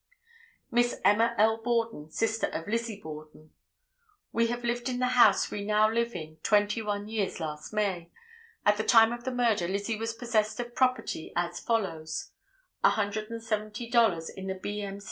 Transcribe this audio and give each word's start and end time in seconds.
Miss 0.71 0.99
Emma 1.05 1.35
L. 1.37 1.57
Borden, 1.61 2.09
sister 2.09 2.47
of 2.47 2.67
Lizzie 2.67 2.99
Borden. 2.99 3.51
"We 4.31 4.47
have 4.47 4.63
lived 4.63 4.89
in 4.89 4.97
the 4.97 5.09
house 5.09 5.51
we 5.51 5.63
now 5.63 5.91
live 5.91 6.15
in 6.15 6.37
twenty 6.37 6.81
one 6.81 7.07
years 7.07 7.39
last 7.39 7.71
May; 7.71 8.09
at 8.65 8.77
the 8.77 8.83
time 8.83 9.13
of 9.13 9.25
the 9.25 9.31
murder 9.31 9.67
Lizzie 9.67 9.99
was 9.99 10.13
possessed 10.13 10.59
of 10.59 10.73
property 10.73 11.31
as 11.35 11.59
follows: 11.59 12.31
$170 12.83 14.29
in 14.35 14.47
the 14.47 14.55
B. 14.55 14.81
M. 14.81 14.99